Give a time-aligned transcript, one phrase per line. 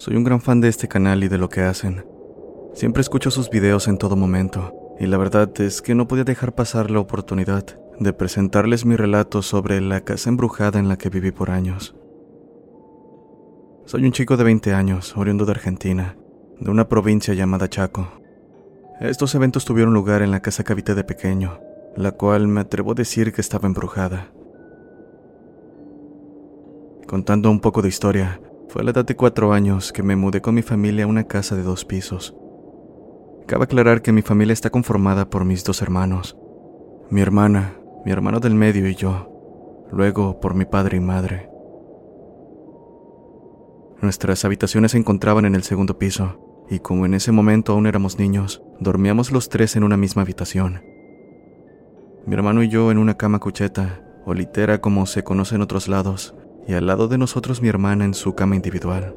[0.00, 2.06] Soy un gran fan de este canal y de lo que hacen.
[2.72, 6.54] Siempre escucho sus videos en todo momento, y la verdad es que no podía dejar
[6.54, 7.66] pasar la oportunidad
[7.98, 11.94] de presentarles mi relato sobre la casa embrujada en la que viví por años.
[13.84, 16.16] Soy un chico de 20 años, oriundo de Argentina,
[16.58, 18.08] de una provincia llamada Chaco.
[19.02, 21.60] Estos eventos tuvieron lugar en la casa que habité de pequeño,
[21.94, 24.32] la cual me atrevo a decir que estaba embrujada.
[27.06, 30.40] Contando un poco de historia, fue a la edad de cuatro años que me mudé
[30.40, 32.36] con mi familia a una casa de dos pisos.
[33.48, 36.38] Cabe aclarar que mi familia está conformada por mis dos hermanos,
[37.10, 41.50] mi hermana, mi hermano del medio y yo, luego por mi padre y madre.
[44.00, 48.20] Nuestras habitaciones se encontraban en el segundo piso, y como en ese momento aún éramos
[48.20, 50.84] niños, dormíamos los tres en una misma habitación.
[52.24, 55.88] Mi hermano y yo en una cama cucheta, o litera como se conoce en otros
[55.88, 59.16] lados, y al lado de nosotros mi hermana en su cama individual.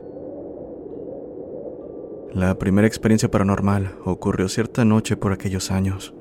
[2.34, 6.14] La primera experiencia paranormal ocurrió cierta noche por aquellos años.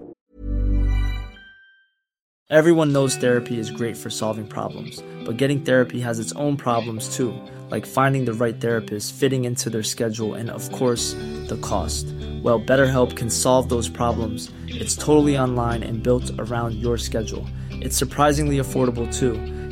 [2.50, 7.16] Everyone knows therapy is great for solving problems, but getting therapy has its own problems
[7.16, 7.32] too,
[7.70, 11.14] like finding the right therapist, fitting into their schedule, and of course,
[11.48, 12.04] the cost.
[12.42, 14.50] Well, BetterHelp can solve those problems.
[14.68, 17.46] It's totally online and built around your schedule.
[17.70, 19.32] It's surprisingly affordable too.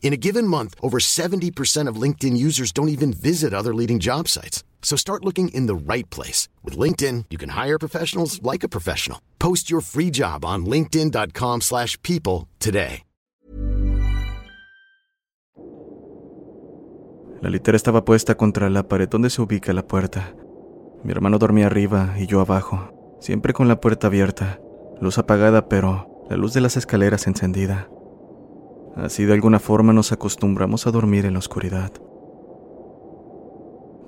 [0.00, 4.26] In a given month, over 70% of LinkedIn users don't even visit other leading job
[4.26, 4.64] sites.
[4.80, 6.48] So start looking in the right place.
[6.64, 9.20] With LinkedIn, you can hire professionals like a professional.
[9.38, 13.02] Post your free job on linkedin.com slash people today.
[17.40, 20.34] La litera estaba puesta contra la pared donde se ubica la puerta.
[21.04, 24.58] Mi hermano dormía arriba y yo abajo, siempre con la puerta abierta,
[25.00, 27.88] luz apagada pero la luz de las escaleras encendida.
[28.96, 31.92] Así de alguna forma nos acostumbramos a dormir en la oscuridad.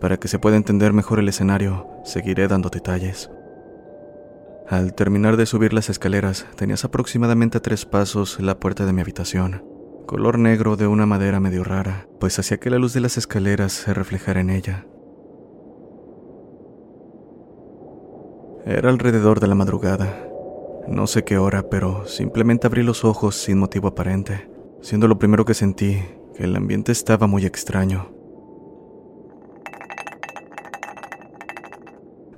[0.01, 3.31] Para que se pueda entender mejor el escenario, seguiré dando detalles.
[4.67, 9.03] Al terminar de subir las escaleras, tenías aproximadamente a tres pasos la puerta de mi
[9.03, 9.65] habitación,
[10.07, 13.73] color negro de una madera medio rara, pues hacía que la luz de las escaleras
[13.73, 14.87] se reflejara en ella.
[18.65, 20.27] Era alrededor de la madrugada.
[20.89, 24.50] No sé qué hora, pero simplemente abrí los ojos sin motivo aparente
[24.83, 26.03] siendo lo primero que sentí
[26.35, 28.11] que el ambiente estaba muy extraño.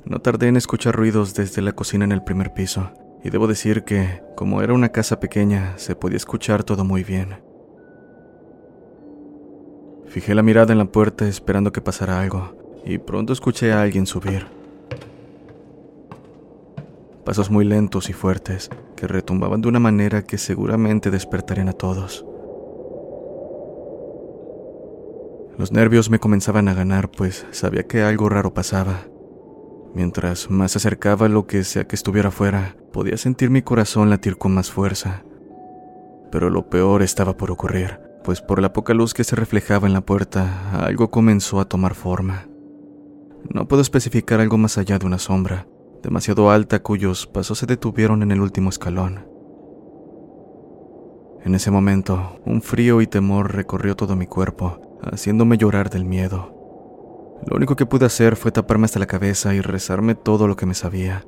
[0.05, 2.91] No tardé en escuchar ruidos desde la cocina en el primer piso,
[3.25, 7.37] y debo decir que, como era una casa pequeña, se podía escuchar todo muy bien.
[10.07, 12.55] Fijé la mirada en la puerta esperando que pasara algo,
[12.85, 14.47] y pronto escuché a alguien subir.
[17.25, 22.27] Pasos muy lentos y fuertes, que retumbaban de una manera que seguramente despertarían a todos.
[25.59, 29.01] Los nervios me comenzaban a ganar, pues sabía que algo raro pasaba.
[29.95, 34.55] Mientras más acercaba lo que sea que estuviera afuera, podía sentir mi corazón latir con
[34.55, 35.25] más fuerza.
[36.31, 39.93] Pero lo peor estaba por ocurrir, pues por la poca luz que se reflejaba en
[39.93, 42.49] la puerta, algo comenzó a tomar forma.
[43.53, 45.67] No puedo especificar algo más allá de una sombra,
[46.03, 49.27] demasiado alta cuyos pasos se detuvieron en el último escalón.
[51.45, 56.55] En ese momento, un frío y temor recorrió todo mi cuerpo, haciéndome llorar del miedo.
[57.47, 60.67] Lo único que pude hacer fue taparme hasta la cabeza y rezarme todo lo que
[60.67, 61.25] me sabía,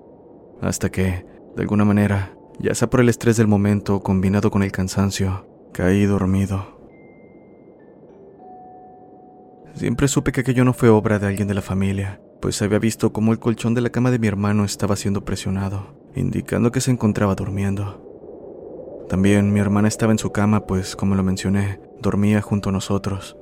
[0.60, 1.26] hasta que,
[1.56, 6.04] de alguna manera, ya sea por el estrés del momento combinado con el cansancio, caí
[6.04, 6.74] dormido.
[9.74, 13.12] Siempre supe que aquello no fue obra de alguien de la familia, pues había visto
[13.12, 16.92] cómo el colchón de la cama de mi hermano estaba siendo presionado, indicando que se
[16.92, 18.00] encontraba durmiendo.
[19.08, 23.36] También mi hermana estaba en su cama, pues, como lo mencioné, dormía junto a nosotros.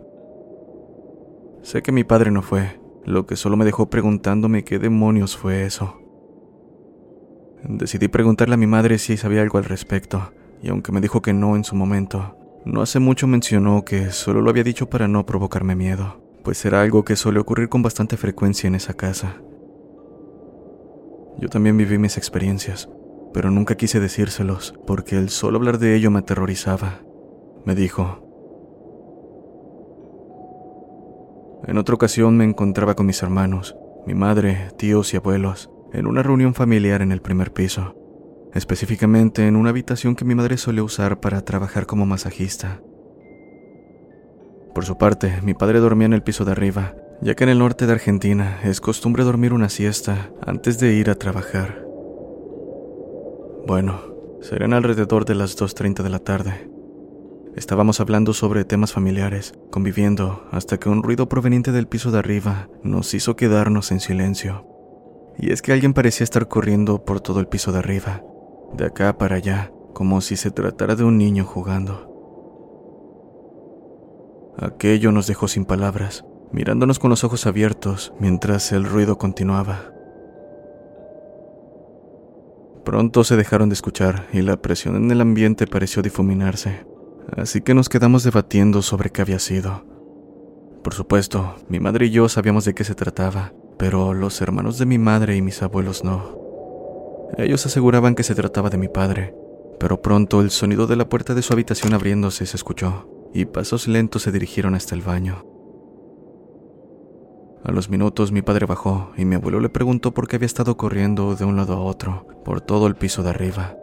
[1.62, 5.64] Sé que mi padre no fue, lo que solo me dejó preguntándome qué demonios fue
[5.64, 5.98] eso.
[7.64, 10.32] Decidí preguntarle a mi madre si sabía algo al respecto,
[10.62, 14.40] y aunque me dijo que no en su momento, no hace mucho mencionó que solo
[14.40, 18.16] lo había dicho para no provocarme miedo, pues era algo que suele ocurrir con bastante
[18.16, 19.40] frecuencia en esa casa.
[21.38, 22.88] Yo también viví mis experiencias,
[23.32, 27.00] pero nunca quise decírselos, porque el solo hablar de ello me aterrorizaba.
[27.64, 28.21] Me dijo,
[31.66, 33.76] En otra ocasión me encontraba con mis hermanos,
[34.06, 37.94] mi madre, tíos y abuelos, en una reunión familiar en el primer piso,
[38.52, 42.80] específicamente en una habitación que mi madre solía usar para trabajar como masajista.
[44.74, 47.58] Por su parte, mi padre dormía en el piso de arriba, ya que en el
[47.60, 51.86] norte de Argentina es costumbre dormir una siesta antes de ir a trabajar.
[53.66, 54.00] Bueno,
[54.40, 56.71] serían alrededor de las 2.30 de la tarde.
[57.54, 62.70] Estábamos hablando sobre temas familiares, conviviendo, hasta que un ruido proveniente del piso de arriba
[62.82, 64.66] nos hizo quedarnos en silencio.
[65.38, 68.22] Y es que alguien parecía estar corriendo por todo el piso de arriba,
[68.72, 72.10] de acá para allá, como si se tratara de un niño jugando.
[74.56, 79.92] Aquello nos dejó sin palabras, mirándonos con los ojos abiertos mientras el ruido continuaba.
[82.82, 86.90] Pronto se dejaron de escuchar y la presión en el ambiente pareció difuminarse
[87.36, 89.84] así que nos quedamos debatiendo sobre qué había sido.
[90.82, 94.86] Por supuesto, mi madre y yo sabíamos de qué se trataba, pero los hermanos de
[94.86, 96.38] mi madre y mis abuelos no.
[97.38, 99.34] Ellos aseguraban que se trataba de mi padre,
[99.80, 103.88] pero pronto el sonido de la puerta de su habitación abriéndose se escuchó, y pasos
[103.88, 105.46] lentos se dirigieron hasta el baño.
[107.64, 110.76] A los minutos mi padre bajó y mi abuelo le preguntó por qué había estado
[110.76, 113.76] corriendo de un lado a otro, por todo el piso de arriba.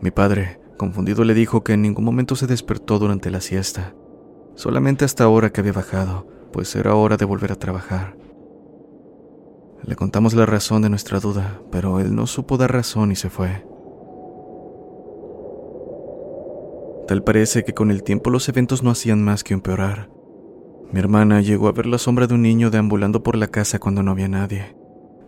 [0.00, 3.92] Mi padre, Confundido le dijo que en ningún momento se despertó durante la siesta,
[4.54, 8.16] solamente hasta ahora que había bajado, pues era hora de volver a trabajar.
[9.84, 13.28] Le contamos la razón de nuestra duda, pero él no supo dar razón y se
[13.28, 13.62] fue.
[17.06, 20.08] Tal parece que con el tiempo los eventos no hacían más que empeorar.
[20.90, 24.02] Mi hermana llegó a ver la sombra de un niño deambulando por la casa cuando
[24.02, 24.74] no había nadie.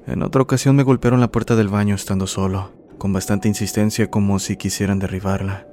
[0.06, 4.38] En otra ocasión me golpearon la puerta del baño estando solo con bastante insistencia como
[4.38, 5.66] si quisieran derribarla.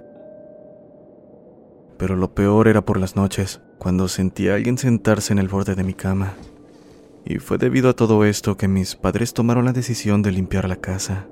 [1.98, 5.76] Pero lo peor era por las noches, cuando sentía a alguien sentarse en el borde
[5.76, 6.34] de mi cama.
[7.26, 10.78] Y fue debido a todo esto que mis padres tomaron la decisión de limpiar la
[10.78, 11.28] casa.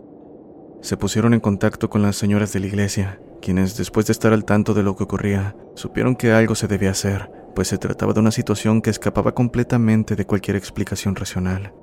[0.81, 4.45] Se pusieron en contacto con las señoras de la iglesia, quienes después de estar al
[4.45, 8.19] tanto de lo que ocurría, supieron que algo se debía hacer, pues se trataba de
[8.19, 11.73] una situación que escapaba completamente de cualquier explicación racional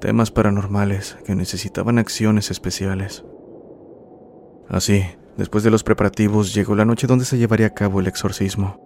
[0.00, 3.24] temas paranormales que necesitaban acciones especiales.
[4.68, 5.04] Así,
[5.36, 8.80] después de los preparativos, llegó la noche donde se llevaría a cabo el exorcismo.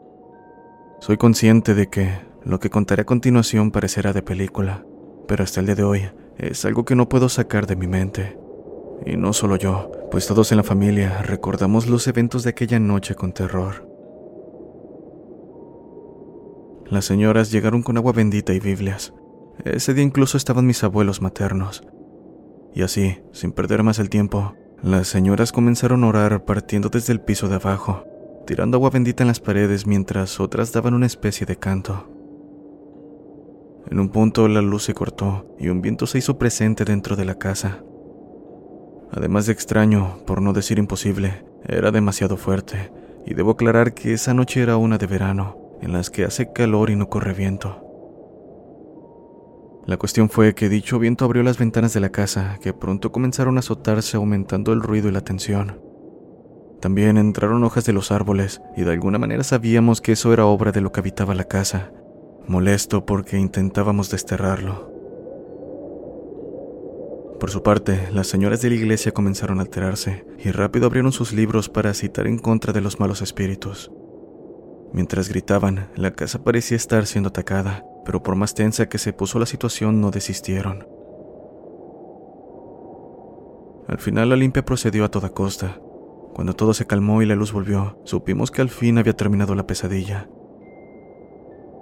[1.00, 2.10] Soy consciente de que
[2.44, 4.84] lo que contaré a continuación parecerá de película,
[5.26, 8.38] pero hasta el día de hoy es algo que no puedo sacar de mi mente.
[9.06, 13.14] Y no solo yo, pues todos en la familia recordamos los eventos de aquella noche
[13.14, 13.88] con terror.
[16.86, 19.14] Las señoras llegaron con agua bendita y Biblias,
[19.64, 21.84] ese día incluso estaban mis abuelos maternos.
[22.74, 27.20] Y así, sin perder más el tiempo, las señoras comenzaron a orar partiendo desde el
[27.20, 28.04] piso de abajo,
[28.46, 32.08] tirando agua bendita en las paredes mientras otras daban una especie de canto.
[33.90, 37.24] En un punto la luz se cortó y un viento se hizo presente dentro de
[37.24, 37.82] la casa.
[39.10, 42.92] Además de extraño, por no decir imposible, era demasiado fuerte,
[43.26, 46.90] y debo aclarar que esa noche era una de verano, en las que hace calor
[46.90, 47.89] y no corre viento.
[49.90, 53.56] La cuestión fue que dicho viento abrió las ventanas de la casa, que pronto comenzaron
[53.56, 55.80] a azotarse aumentando el ruido y la tensión.
[56.80, 60.70] También entraron hojas de los árboles, y de alguna manera sabíamos que eso era obra
[60.70, 61.90] de lo que habitaba la casa,
[62.46, 64.92] molesto porque intentábamos desterrarlo.
[67.40, 71.32] Por su parte, las señoras de la iglesia comenzaron a alterarse y rápido abrieron sus
[71.32, 73.90] libros para citar en contra de los malos espíritus.
[74.92, 79.38] Mientras gritaban, la casa parecía estar siendo atacada, pero por más tensa que se puso
[79.38, 80.86] la situación no desistieron.
[83.88, 85.80] Al final la limpia procedió a toda costa.
[86.34, 89.66] Cuando todo se calmó y la luz volvió, supimos que al fin había terminado la
[89.66, 90.28] pesadilla.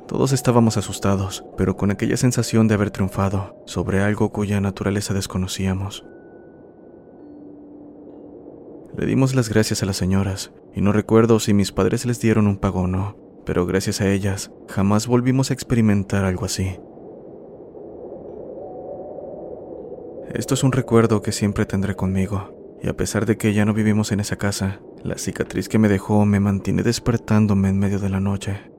[0.07, 6.07] Todos estábamos asustados, pero con aquella sensación de haber triunfado sobre algo cuya naturaleza desconocíamos.
[8.97, 12.47] Le dimos las gracias a las señoras, y no recuerdo si mis padres les dieron
[12.47, 13.17] un pago o no,
[13.49, 16.78] pero gracias a ellas jamás volvimos a experimentar algo así.
[20.35, 23.73] Esto es un recuerdo que siempre tendré conmigo, y a pesar de que ya no
[23.73, 28.11] vivimos en esa casa, la cicatriz que me dejó me mantiene despertándome en medio de
[28.11, 28.71] la noche.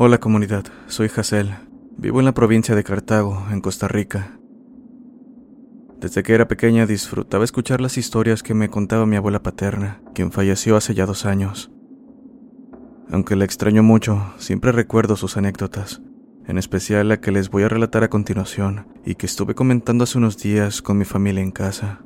[0.00, 1.56] Hola comunidad, soy Hazel.
[1.96, 4.38] Vivo en la provincia de Cartago, en Costa Rica.
[6.00, 10.30] Desde que era pequeña disfrutaba escuchar las historias que me contaba mi abuela paterna, quien
[10.30, 11.72] falleció hace ya dos años.
[13.10, 16.00] Aunque la extraño mucho, siempre recuerdo sus anécdotas,
[16.46, 20.16] en especial la que les voy a relatar a continuación y que estuve comentando hace
[20.16, 22.02] unos días con mi familia en casa.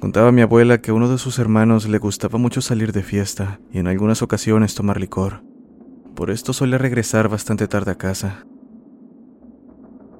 [0.00, 3.60] Contaba mi abuela que a uno de sus hermanos le gustaba mucho salir de fiesta
[3.70, 5.42] y en algunas ocasiones tomar licor.
[6.14, 8.46] Por esto solía regresar bastante tarde a casa.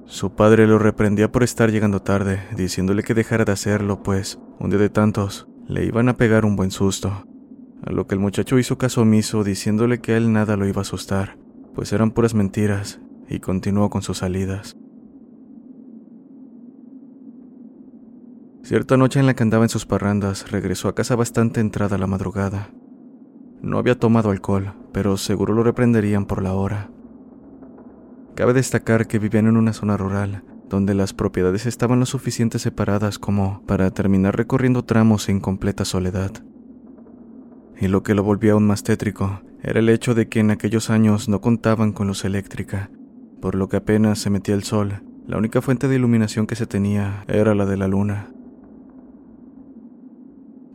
[0.05, 4.69] Su padre lo reprendía por estar llegando tarde, diciéndole que dejara de hacerlo, pues un
[4.69, 7.25] día de tantos le iban a pegar un buen susto.
[7.83, 10.81] A lo que el muchacho hizo caso omiso, diciéndole que a él nada lo iba
[10.81, 11.39] a asustar,
[11.73, 14.77] pues eran puras mentiras, y continuó con sus salidas.
[18.71, 22.07] Cierta noche en la que andaba en sus parrandas, regresó a casa bastante entrada la
[22.07, 22.69] madrugada.
[23.61, 26.89] No había tomado alcohol, pero seguro lo reprenderían por la hora.
[28.33, 33.19] Cabe destacar que vivían en una zona rural, donde las propiedades estaban lo suficiente separadas
[33.19, 36.31] como para terminar recorriendo tramos en completa soledad.
[37.77, 40.89] Y lo que lo volvía aún más tétrico era el hecho de que en aquellos
[40.89, 42.89] años no contaban con luz eléctrica,
[43.41, 46.67] por lo que apenas se metía el sol, la única fuente de iluminación que se
[46.67, 48.29] tenía era la de la luna.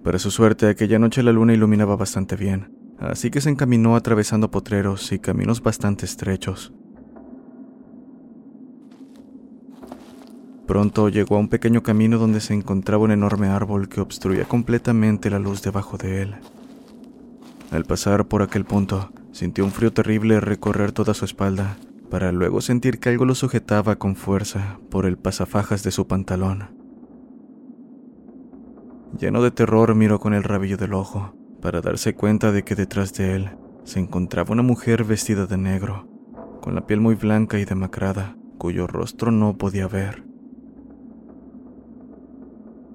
[0.06, 4.52] Para su suerte, aquella noche la luna iluminaba bastante bien, así que se encaminó atravesando
[4.52, 6.72] potreros y caminos bastante estrechos.
[10.64, 15.28] Pronto llegó a un pequeño camino donde se encontraba un enorme árbol que obstruía completamente
[15.28, 16.36] la luz debajo de él.
[17.72, 21.78] Al pasar por aquel punto, sintió un frío terrible recorrer toda su espalda,
[22.10, 26.75] para luego sentir que algo lo sujetaba con fuerza por el pasafajas de su pantalón.
[29.18, 33.14] Lleno de terror miró con el rabillo del ojo, para darse cuenta de que detrás
[33.14, 33.50] de él
[33.84, 36.06] se encontraba una mujer vestida de negro,
[36.60, 40.24] con la piel muy blanca y demacrada, cuyo rostro no podía ver.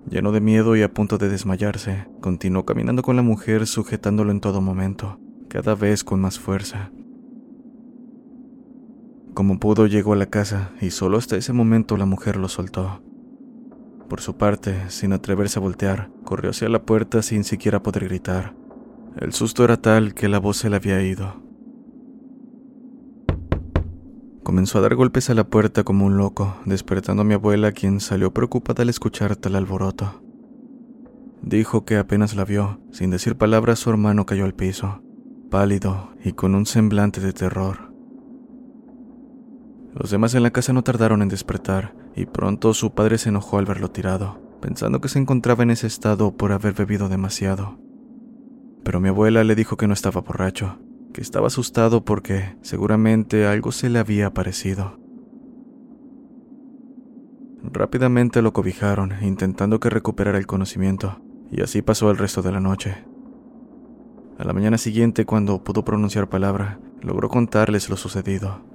[0.09, 4.41] Lleno de miedo y a punto de desmayarse, continuó caminando con la mujer sujetándolo en
[4.41, 6.91] todo momento, cada vez con más fuerza.
[9.33, 13.01] Como pudo llegó a la casa y solo hasta ese momento la mujer lo soltó.
[14.11, 18.53] Por su parte, sin atreverse a voltear, corrió hacia la puerta sin siquiera poder gritar.
[19.15, 21.41] El susto era tal que la voz se le había ido.
[24.43, 28.01] Comenzó a dar golpes a la puerta como un loco, despertando a mi abuela, quien
[28.01, 30.21] salió preocupada al escuchar tal alboroto.
[31.41, 35.01] Dijo que apenas la vio, sin decir palabras, su hermano cayó al piso,
[35.49, 37.90] pálido y con un semblante de terror.
[39.93, 43.57] Los demás en la casa no tardaron en despertar, y pronto su padre se enojó
[43.57, 47.77] al verlo tirado, pensando que se encontraba en ese estado por haber bebido demasiado.
[48.83, 50.79] Pero mi abuela le dijo que no estaba borracho,
[51.13, 54.97] que estaba asustado porque seguramente algo se le había aparecido.
[57.63, 61.21] Rápidamente lo cobijaron, intentando que recuperara el conocimiento,
[61.51, 63.05] y así pasó el resto de la noche.
[64.39, 68.70] A la mañana siguiente, cuando pudo pronunciar palabra, logró contarles lo sucedido.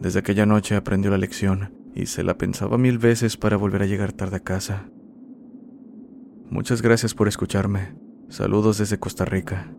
[0.00, 3.86] Desde aquella noche aprendió la lección y se la pensaba mil veces para volver a
[3.86, 4.90] llegar tarde a casa.
[6.50, 7.96] Muchas gracias por escucharme.
[8.28, 9.72] Saludos desde Costa Rica.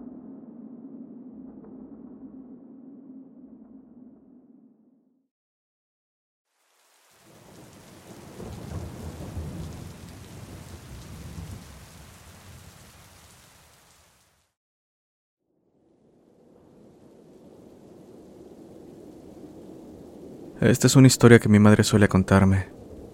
[20.61, 22.69] Esta es una historia que mi madre suele contarme.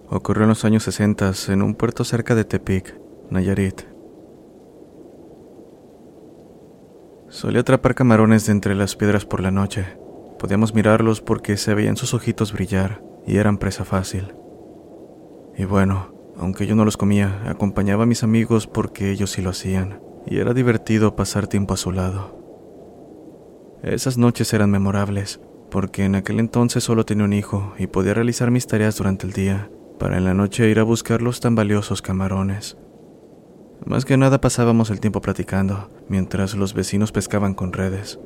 [0.08, 2.98] Ocurrió en los años 60 en un puerto cerca de Tepic,
[3.28, 3.82] Nayarit.
[7.28, 9.98] Solía atrapar camarones de entre las piedras por la noche.
[10.38, 14.34] Podíamos mirarlos porque se veían sus ojitos brillar y eran presa fácil.
[15.58, 19.50] Y bueno, aunque yo no los comía, acompañaba a mis amigos porque ellos sí lo
[19.50, 22.40] hacían, y era divertido pasar tiempo a su lado.
[23.82, 25.40] Esas noches eran memorables,
[25.74, 29.32] porque en aquel entonces solo tenía un hijo y podía realizar mis tareas durante el
[29.32, 32.78] día, para en la noche ir a buscar los tan valiosos camarones.
[33.84, 38.20] Más que nada pasábamos el tiempo platicando, mientras los vecinos pescaban con redes.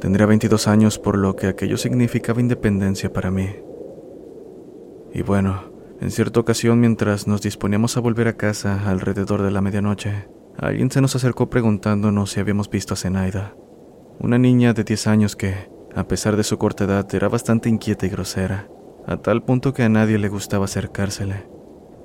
[0.00, 3.50] Tendría 22 años, por lo que aquello significaba independencia para mí.
[5.12, 5.64] Y bueno,
[6.00, 10.26] en cierta ocasión, mientras nos disponíamos a volver a casa alrededor de la medianoche,
[10.56, 13.54] alguien se nos acercó preguntándonos si habíamos visto a Zenaida,
[14.20, 18.06] una niña de 10 años que, a pesar de su corta edad, era bastante inquieta
[18.06, 18.68] y grosera,
[19.06, 21.46] a tal punto que a nadie le gustaba acercársele,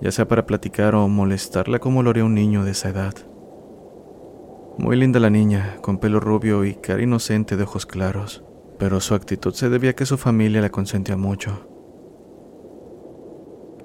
[0.01, 3.13] ya sea para platicar o molestarla como lo haría un niño de esa edad.
[4.77, 8.43] Muy linda la niña, con pelo rubio y cara inocente de ojos claros,
[8.77, 11.67] pero su actitud se debía a que su familia la consentía mucho.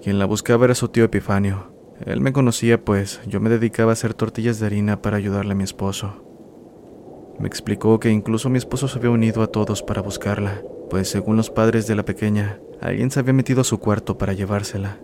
[0.03, 1.73] Quien la buscaba era su tío Epifanio.
[2.05, 5.57] Él me conocía pues yo me dedicaba a hacer tortillas de harina para ayudarle a
[5.57, 6.34] mi esposo.
[7.39, 11.37] Me explicó que incluso mi esposo se había unido a todos para buscarla, pues según
[11.37, 14.99] los padres de la pequeña, alguien se había metido a su cuarto para llevársela.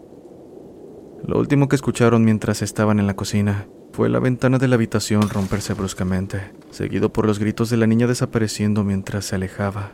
[1.27, 5.29] Lo último que escucharon mientras estaban en la cocina fue la ventana de la habitación
[5.29, 9.93] romperse bruscamente, seguido por los gritos de la niña desapareciendo mientras se alejaba.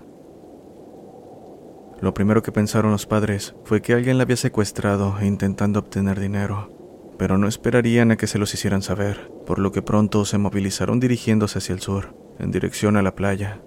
[2.00, 6.70] Lo primero que pensaron los padres fue que alguien la había secuestrado intentando obtener dinero,
[7.18, 11.00] pero no esperarían a que se los hicieran saber, por lo que pronto se movilizaron
[11.00, 13.60] dirigiéndose hacia el sur, en dirección a la playa.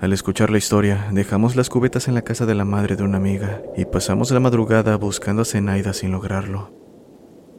[0.00, 3.16] Al escuchar la historia, dejamos las cubetas en la casa de la madre de una
[3.16, 6.74] amiga y pasamos la madrugada buscando a Zenaida sin lograrlo.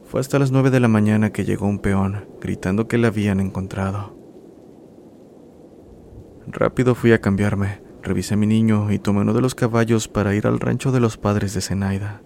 [0.04, 3.40] Fue hasta las nueve de la mañana que llegó un peón, gritando que la habían
[3.40, 4.16] encontrado.
[6.46, 10.34] Rápido fui a cambiarme, Revisé a mi niño y tomé uno de los caballos para
[10.34, 12.22] ir al rancho de los padres de Zenaida.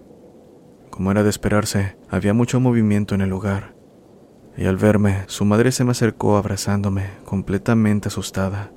[0.90, 3.74] Como era de esperarse, había mucho movimiento en el lugar.
[4.56, 8.70] Y al verme, su madre se me acercó abrazándome, completamente asustada.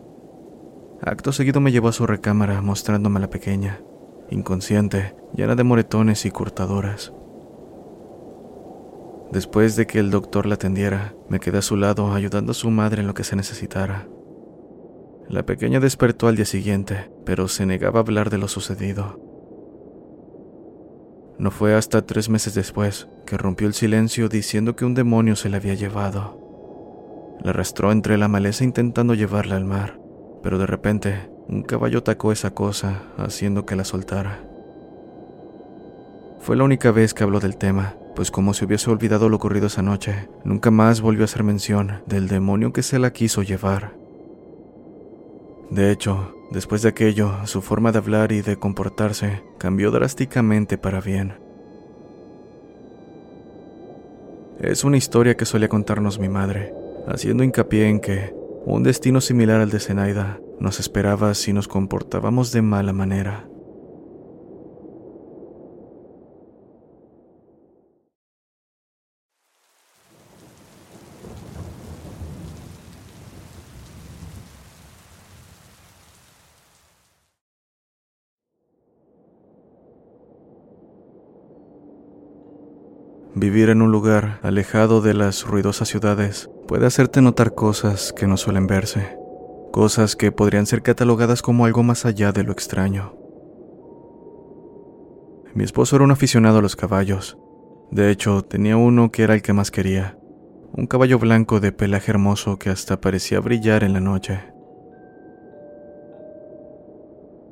[1.01, 3.81] Acto seguido me llevó a su recámara mostrándome a la pequeña,
[4.29, 7.13] inconsciente, llena de moretones y cortadoras.
[9.31, 12.69] Después de que el doctor la atendiera, me quedé a su lado ayudando a su
[12.69, 14.07] madre en lo que se necesitara.
[15.27, 19.19] La pequeña despertó al día siguiente, pero se negaba a hablar de lo sucedido.
[21.37, 25.49] No fue hasta tres meses después que rompió el silencio diciendo que un demonio se
[25.49, 26.39] la había llevado.
[27.41, 29.99] La arrastró entre la maleza intentando llevarla al mar,
[30.41, 34.43] pero de repente un caballo atacó esa cosa, haciendo que la soltara.
[36.39, 39.67] Fue la única vez que habló del tema, pues como si hubiese olvidado lo ocurrido
[39.67, 43.93] esa noche, nunca más volvió a hacer mención del demonio que se la quiso llevar.
[45.69, 51.01] De hecho, después de aquello, su forma de hablar y de comportarse cambió drásticamente para
[51.01, 51.33] bien.
[54.59, 56.73] Es una historia que solía contarnos mi madre,
[57.07, 58.33] haciendo hincapié en que
[58.65, 63.47] un destino similar al de Zenaida nos esperaba si nos comportábamos de mala manera.
[83.45, 88.37] Vivir en un lugar alejado de las ruidosas ciudades puede hacerte notar cosas que no
[88.37, 89.19] suelen verse,
[89.71, 93.13] cosas que podrían ser catalogadas como algo más allá de lo extraño.
[95.53, 97.37] Mi esposo era un aficionado a los caballos.
[97.91, 100.17] De hecho, tenía uno que era el que más quería,
[100.73, 104.39] un caballo blanco de pelaje hermoso que hasta parecía brillar en la noche.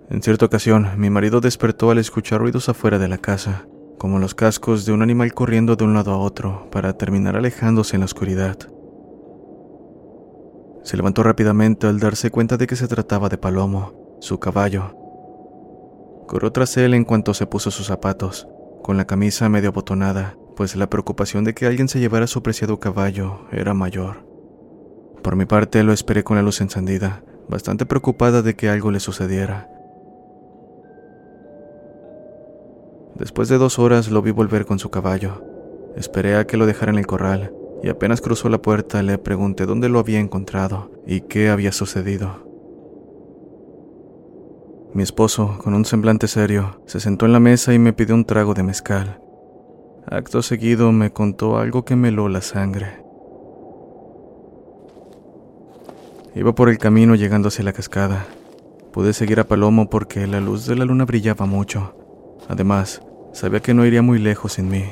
[0.09, 3.67] En cierta ocasión, mi marido despertó al escuchar ruidos afuera de la casa
[4.03, 7.95] como los cascos de un animal corriendo de un lado a otro para terminar alejándose
[7.95, 8.57] en la oscuridad.
[10.83, 14.93] Se levantó rápidamente al darse cuenta de que se trataba de Palomo, su caballo.
[16.27, 18.45] Corrió tras él en cuanto se puso sus zapatos,
[18.81, 22.81] con la camisa medio abotonada, pues la preocupación de que alguien se llevara su preciado
[22.81, 24.27] caballo era mayor.
[25.21, 28.99] Por mi parte lo esperé con la luz encendida, bastante preocupada de que algo le
[28.99, 29.72] sucediera.
[33.15, 35.43] Después de dos horas lo vi volver con su caballo.
[35.95, 39.65] Esperé a que lo dejara en el corral y apenas cruzó la puerta le pregunté
[39.65, 42.47] dónde lo había encontrado y qué había sucedido.
[44.93, 48.25] Mi esposo, con un semblante serio, se sentó en la mesa y me pidió un
[48.25, 49.19] trago de mezcal.
[50.07, 53.03] Acto seguido me contó algo que me heló la sangre.
[56.35, 58.25] Iba por el camino llegando hacia la cascada.
[58.91, 61.95] Pude seguir a Palomo porque la luz de la luna brillaba mucho
[62.47, 63.01] Además,
[63.31, 64.83] sabía que no iría muy lejos sin mí.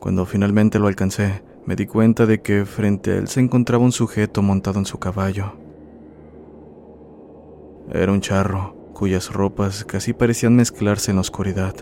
[0.00, 3.92] Cuando finalmente lo alcancé, me di cuenta de que frente a él se encontraba un
[3.92, 5.54] sujeto montado en su caballo.
[7.92, 11.74] Era un charro, cuyas ropas casi parecían mezclarse en la oscuridad,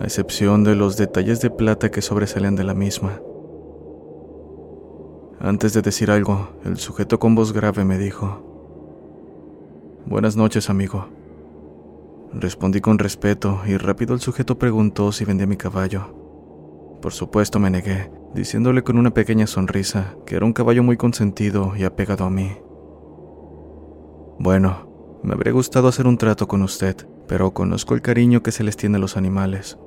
[0.00, 3.20] a excepción de los detalles de plata que sobresalían de la misma.
[5.38, 8.42] Antes de decir algo, el sujeto con voz grave me dijo,
[10.06, 11.15] Buenas noches, amigo.
[12.38, 16.98] Respondí con respeto y rápido el sujeto preguntó si vendía mi caballo.
[17.00, 21.72] Por supuesto me negué, diciéndole con una pequeña sonrisa que era un caballo muy consentido
[21.76, 22.52] y apegado a mí.
[24.38, 28.64] Bueno, me habría gustado hacer un trato con usted, pero conozco el cariño que se
[28.64, 29.78] les tiene a los animales.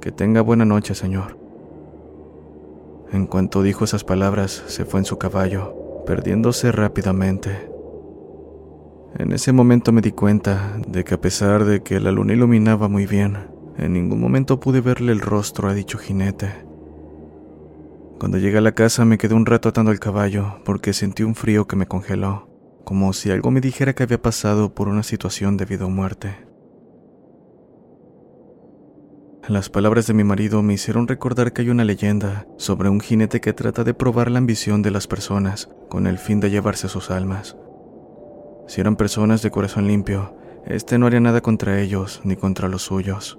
[0.00, 1.38] Que tenga buena noche, señor.
[3.12, 7.75] En cuanto dijo esas palabras, se fue en su caballo, perdiéndose rápidamente.
[9.18, 12.88] En ese momento me di cuenta de que a pesar de que la luna iluminaba
[12.88, 16.66] muy bien, en ningún momento pude verle el rostro a dicho jinete.
[18.18, 21.34] Cuando llegué a la casa me quedé un rato atando el caballo porque sentí un
[21.34, 22.48] frío que me congeló,
[22.84, 26.46] como si algo me dijera que había pasado por una situación de vida o muerte.
[29.48, 33.40] Las palabras de mi marido me hicieron recordar que hay una leyenda sobre un jinete
[33.40, 37.12] que trata de probar la ambición de las personas con el fin de llevarse sus
[37.12, 37.56] almas.
[38.66, 42.82] Si eran personas de corazón limpio, este no haría nada contra ellos ni contra los
[42.82, 43.38] suyos.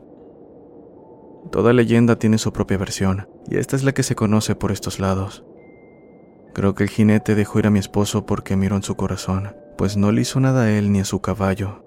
[1.52, 5.00] Toda leyenda tiene su propia versión, y esta es la que se conoce por estos
[5.00, 5.44] lados.
[6.54, 9.96] Creo que el jinete dejó ir a mi esposo porque miró en su corazón, pues
[9.98, 11.87] no le hizo nada a él ni a su caballo,